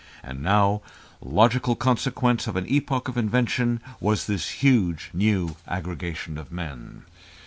And 0.23 0.41
now, 0.41 0.81
logical 1.21 1.75
consequence 1.75 2.47
of 2.47 2.55
an 2.55 2.65
epoch 2.67 3.07
of 3.07 3.17
invention, 3.17 3.81
was 3.99 4.25
this 4.25 4.49
huge 4.49 5.11
new 5.13 5.57
aggregation 5.67 6.39
of 6.39 6.51
men. 6.51 7.03